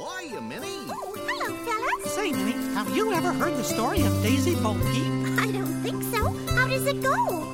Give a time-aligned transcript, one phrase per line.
[0.00, 0.88] Hiya, Minnie.
[0.88, 2.14] Oh, hello, fellas.
[2.14, 5.12] Say, Minnie, have you ever heard the story of Daisy Bo Peep?
[5.38, 6.30] I don't think so.
[6.54, 7.44] How does it go?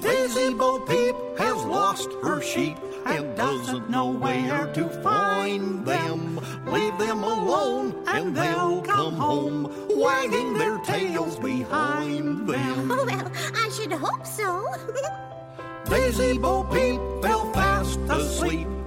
[0.00, 2.76] Daisy Bo Peep has lost her sheep
[3.06, 6.36] and doesn't know where to find them.
[6.66, 12.92] Leave them alone and they'll come home, wagging their tails behind them.
[12.92, 14.64] Oh, well, I should hope so.
[15.86, 18.79] Daisy Bo Peep fell fast asleep and dreamed her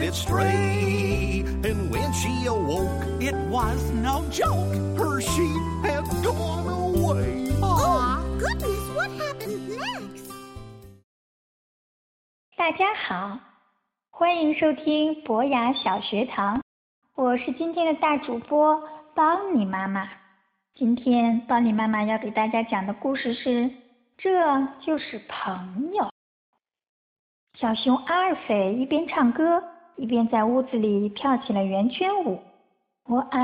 [0.00, 1.44] flock did stray.
[1.62, 2.88] And when she awoke,
[3.20, 4.74] It was no joke.
[4.96, 7.52] her sheep had gone away.
[7.62, 10.30] oh, goodness, what happened next?
[12.56, 13.38] 大家好，
[14.10, 16.62] 欢迎收听博雅小学堂，
[17.14, 18.82] 我是今天的大主播
[19.14, 20.08] 邦尼妈妈。
[20.74, 23.64] 今天邦尼妈妈要给大家讲的故事是
[24.16, 24.30] 《这
[24.80, 26.04] 就是朋友》。
[27.58, 29.62] 小熊阿尔斐一边唱歌，
[30.00, 32.40] 一边在屋子里跳起了圆圈舞。
[33.06, 33.38] 我爱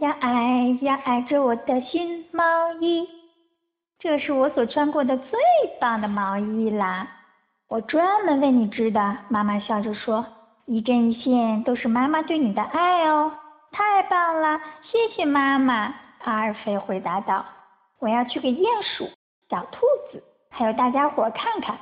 [0.00, 2.44] 呀爱呀爱着我的新毛
[2.80, 3.08] 衣，
[3.98, 5.40] 这是我所穿过的最
[5.80, 7.08] 棒的毛衣啦！
[7.68, 9.16] 我专门为你织的。
[9.30, 10.26] 妈妈笑着说
[10.66, 13.32] ：“一针一线都是妈妈对你的爱哦，
[13.72, 17.42] 太棒了，谢谢妈妈。”阿尔菲回答道
[18.00, 19.08] ：“我要去给鼹鼠、
[19.48, 19.80] 小兔
[20.12, 21.74] 子还有大家伙看看。”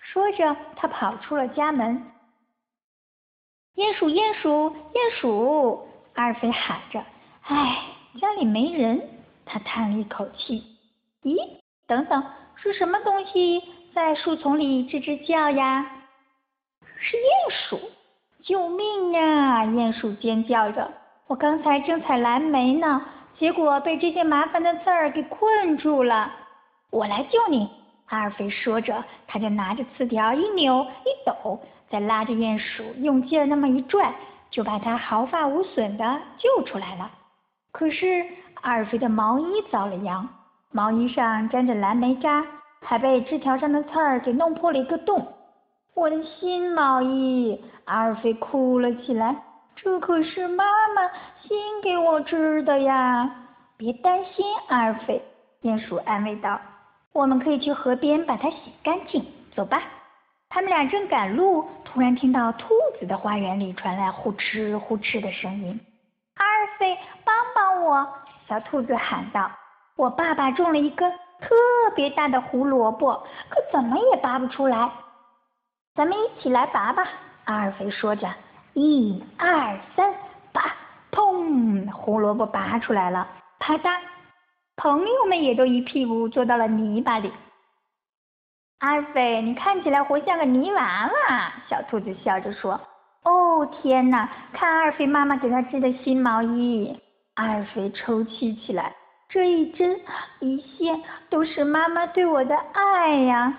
[0.00, 2.02] 说着，他跑出了家门。
[3.98, 5.88] 鼠，鼹鼠，鼹鼠！
[6.14, 7.02] 阿尔菲喊着
[7.42, 7.78] ：“唉，
[8.20, 9.02] 家里没人。”
[9.44, 10.62] 他叹了一口气。
[11.24, 11.36] 咦，
[11.84, 12.22] 等等，
[12.54, 13.60] 是什么东西
[13.92, 15.84] 在树丛里吱吱叫呀？
[17.00, 17.80] 是鼹鼠！
[18.44, 19.64] 救命啊！
[19.64, 20.88] 鼹鼠尖叫着
[21.26, 23.04] ：“我刚才正采蓝莓呢，
[23.36, 26.32] 结果被这些麻烦的刺儿给困住了。
[26.90, 27.68] 我来救你！”
[28.06, 34.14] 阿尔菲说着，他就拿着刺条一扭一抖，再拉着鼹鼠用劲儿那么一拽，
[34.50, 37.10] 就把它毫发无损的救出来了。
[37.72, 38.24] 可是
[38.62, 40.28] 阿尔菲的毛衣遭了殃，
[40.70, 42.44] 毛衣上沾着蓝莓渣，
[42.80, 45.26] 还被枝条上的刺儿给弄破了一个洞。
[45.94, 47.60] 我的新毛衣！
[47.84, 49.34] 阿尔菲哭了起来。
[49.74, 51.02] 这可是妈妈
[51.42, 53.30] 新给我织的呀！
[53.76, 55.22] 别担心，阿尔菲，
[55.62, 56.60] 鼹鼠安慰道。
[57.12, 59.24] 我们可以去河边把它洗干净。
[59.54, 59.82] 走吧。
[60.50, 65.78] 他们俩正赶路，突然听到兔子的花园里传来呼哧呼哧的声音。
[66.36, 68.08] 阿尔菲，帮帮我！
[68.48, 69.50] 小兔子喊道
[69.96, 71.10] ：“我爸爸种了一根
[71.40, 71.54] 特
[71.94, 73.12] 别大的胡萝卜，
[73.50, 74.90] 可怎么也拔不出来。”
[75.94, 77.06] 咱们一起来拔吧。
[77.44, 78.28] 阿尔菲说着，
[78.72, 80.14] 一二三，
[80.52, 80.74] 拔！
[81.10, 81.90] 砰！
[81.90, 83.26] 胡萝卜拔出来了，
[83.58, 83.98] 啪嗒！
[84.76, 87.32] 朋友们也都一屁股坐到了泥巴里。
[88.78, 91.52] 阿尔菲，你看起来活像个泥娃娃。
[91.68, 92.80] 小兔子笑着说
[93.24, 94.28] ：“哦，天哪！
[94.52, 96.96] 看阿尔菲妈妈给他织的新毛衣。”
[97.34, 98.94] 阿尔菲抽泣起来
[99.28, 100.00] ：“这一针
[100.38, 103.52] 一线都是妈妈对我的爱呀！”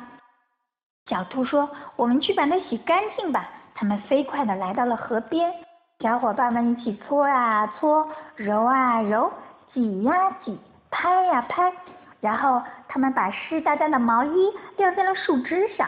[1.07, 5.51] 小兔说：“我们去把它洗干净吧。”他们飞快地来到了河边，
[5.99, 9.31] 小伙伴们一起搓啊搓，揉啊揉，
[9.73, 10.13] 挤呀
[10.43, 10.57] 挤，
[10.89, 11.73] 拍呀拍，
[12.19, 15.87] 然后他们把湿哒哒的毛衣晾在了树枝上。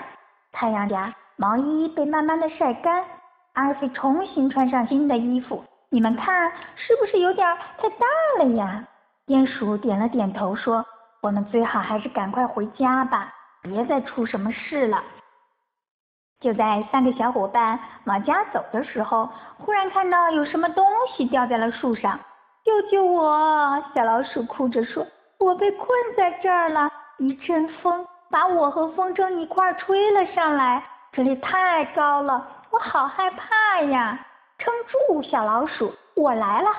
[0.53, 3.03] 太阳下，毛衣被慢慢的晒干。
[3.53, 7.45] 阿尔菲重新穿上新的衣服，你们看，是不是有点
[7.77, 8.05] 太大
[8.39, 8.87] 了呀？
[9.27, 10.85] 鼹鼠点了点头说
[11.21, 15.03] ：“我们最好还是赶快回家吧，别再出什么事了。”
[16.39, 20.85] 就在三个小伙伴往家走的时候，忽然看到有什么东
[21.15, 22.19] 西掉在了树上。
[22.63, 23.83] 救救我！
[23.95, 25.05] 小老鼠哭着说
[25.39, 26.90] ：“我被困在这儿了，
[27.21, 34.17] 一阵风把我和风筝一块吹了上来，这里太高了，我好害怕呀！”
[34.57, 36.69] 撑住，小老鼠，我来了！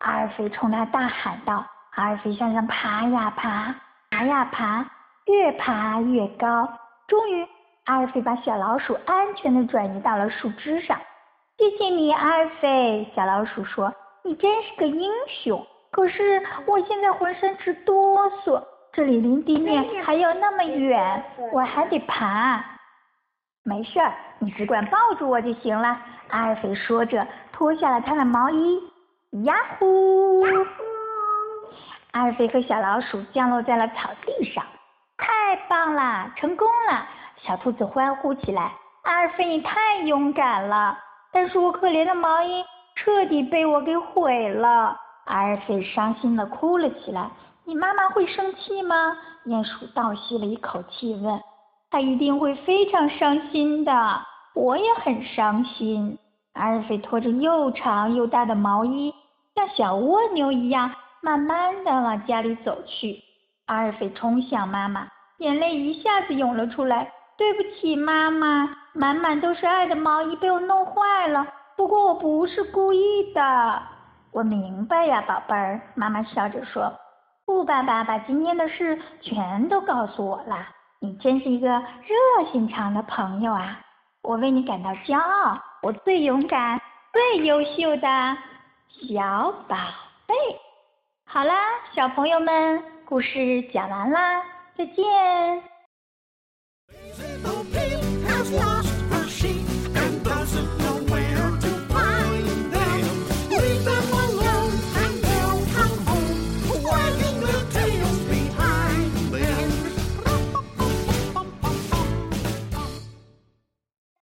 [0.00, 1.64] 阿尔菲冲他大喊道。
[1.94, 3.74] 阿尔菲向上爬呀爬，
[4.10, 4.84] 爬呀爬，
[5.24, 6.68] 越爬越高，
[7.06, 7.48] 终于。
[7.86, 10.98] 阿尔菲把小老鼠安全的转移到了树枝上。
[11.56, 13.10] 谢谢你，阿尔菲。
[13.16, 13.90] 小老鼠说
[14.22, 18.62] ：“你真是个英雄。”可是我现在浑身直哆嗦，
[18.98, 22.60] 这里离地面还有那么远，我还得爬。
[23.62, 25.96] 没事儿，你只管抱住我就行了。
[26.30, 28.82] 阿尔菲说着，脱下了他的毛衣。
[29.44, 30.44] 呀呼！
[32.10, 34.64] 阿尔菲和小老鼠降落在了草地上。
[35.16, 37.06] 太棒了，成功了！
[37.36, 38.72] 小兔子欢呼起来
[39.06, 40.98] ：“阿尔菲，你太勇敢了！
[41.30, 42.64] 但是我可怜的毛衣
[42.96, 47.30] 彻底被我给毁了。”阿尔菲伤心的哭了起来。
[47.68, 51.38] “你妈妈会生气吗？”鼹鼠倒吸了一口气问。
[51.92, 53.92] “她一定会非常伤心的。
[54.54, 56.18] 我也很伤心。”
[56.58, 59.12] 阿尔菲拖着又长又大的毛衣，
[59.54, 63.22] 像小蜗牛一样，慢慢的往家里走去。
[63.66, 65.06] 阿尔菲冲向妈妈，
[65.36, 67.12] 眼泪一下子涌了出来。
[67.36, 71.46] 对不起，妈妈，满满都是爱的毛衣被我弄坏了。
[71.76, 73.82] 不过我不是故意的。
[74.32, 75.78] 我明白呀，宝贝儿。
[75.94, 76.90] 妈妈笑着说
[77.48, 80.68] ：“兔爸爸把今天的事全都告诉我了。
[80.98, 83.80] 你真是一个热心肠的朋友啊！
[84.20, 85.58] 我为你感到骄傲。
[85.80, 86.78] 我最勇敢、
[87.10, 88.36] 最优秀的
[88.90, 89.78] 小宝
[90.26, 90.34] 贝。”
[91.24, 91.54] 好啦，
[91.94, 94.42] 小朋友们，故事讲完啦，
[94.76, 95.62] 再见。